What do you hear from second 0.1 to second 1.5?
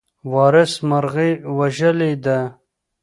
وارث مرغۍ